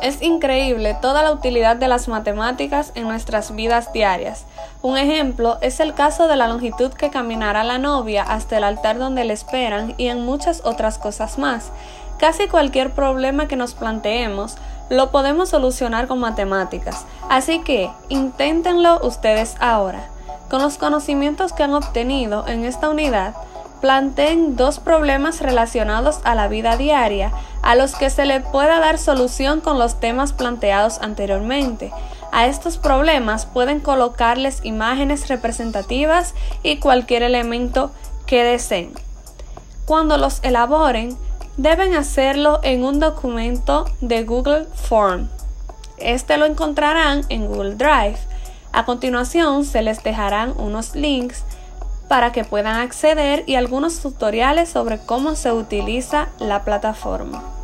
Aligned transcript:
Es 0.00 0.22
increíble 0.22 0.96
toda 1.00 1.24
la 1.24 1.32
utilidad 1.32 1.74
de 1.74 1.88
las 1.88 2.06
matemáticas 2.06 2.92
en 2.94 3.04
nuestras 3.08 3.54
vidas 3.56 3.92
diarias. 3.92 4.44
Un 4.80 4.96
ejemplo 4.96 5.58
es 5.60 5.80
el 5.80 5.92
caso 5.92 6.28
de 6.28 6.36
la 6.36 6.46
longitud 6.46 6.92
que 6.92 7.10
caminará 7.10 7.64
la 7.64 7.78
novia 7.78 8.22
hasta 8.22 8.58
el 8.58 8.64
altar 8.64 8.98
donde 8.98 9.24
le 9.24 9.32
esperan 9.32 9.94
y 9.96 10.06
en 10.06 10.24
muchas 10.24 10.62
otras 10.64 10.98
cosas 10.98 11.36
más. 11.38 11.72
Casi 12.18 12.46
cualquier 12.46 12.92
problema 12.92 13.48
que 13.48 13.56
nos 13.56 13.74
planteemos 13.74 14.56
lo 14.88 15.10
podemos 15.10 15.48
solucionar 15.48 16.06
con 16.06 16.20
matemáticas, 16.20 17.04
así 17.28 17.60
que 17.60 17.90
inténtenlo 18.08 19.00
ustedes 19.02 19.56
ahora. 19.58 20.08
Con 20.48 20.62
los 20.62 20.78
conocimientos 20.78 21.52
que 21.52 21.64
han 21.64 21.74
obtenido 21.74 22.46
en 22.46 22.64
esta 22.64 22.88
unidad, 22.88 23.34
planteen 23.80 24.56
dos 24.56 24.78
problemas 24.78 25.40
relacionados 25.40 26.20
a 26.24 26.34
la 26.34 26.48
vida 26.48 26.76
diaria 26.76 27.32
a 27.62 27.74
los 27.74 27.94
que 27.94 28.10
se 28.10 28.24
le 28.24 28.40
pueda 28.40 28.80
dar 28.80 28.98
solución 28.98 29.60
con 29.60 29.78
los 29.78 30.00
temas 30.00 30.32
planteados 30.32 30.98
anteriormente. 31.00 31.92
A 32.32 32.46
estos 32.46 32.78
problemas 32.78 33.46
pueden 33.46 33.80
colocarles 33.80 34.60
imágenes 34.64 35.28
representativas 35.28 36.34
y 36.62 36.78
cualquier 36.78 37.22
elemento 37.22 37.90
que 38.26 38.44
deseen. 38.44 38.92
Cuando 39.86 40.18
los 40.18 40.40
elaboren, 40.42 41.16
deben 41.56 41.94
hacerlo 41.94 42.60
en 42.62 42.84
un 42.84 43.00
documento 43.00 43.86
de 44.00 44.24
Google 44.24 44.66
Form. 44.74 45.28
Este 45.96 46.36
lo 46.36 46.46
encontrarán 46.46 47.22
en 47.30 47.46
Google 47.46 47.74
Drive. 47.74 48.18
A 48.72 48.84
continuación 48.84 49.64
se 49.64 49.82
les 49.82 50.02
dejarán 50.02 50.52
unos 50.58 50.94
links 50.94 51.42
para 52.08 52.32
que 52.32 52.44
puedan 52.44 52.76
acceder 52.76 53.44
y 53.46 53.54
algunos 53.54 54.00
tutoriales 54.00 54.70
sobre 54.70 54.98
cómo 54.98 55.36
se 55.36 55.52
utiliza 55.52 56.28
la 56.38 56.64
plataforma. 56.64 57.57